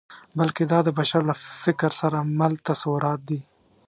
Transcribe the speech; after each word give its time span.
بلکې 0.37 0.63
دا 0.71 0.79
د 0.83 0.89
بشر 0.99 1.21
له 1.29 1.35
فکر 1.63 1.91
سره 2.01 2.17
مل 2.39 2.53
تصورات 2.67 3.19
دي. 3.29 3.39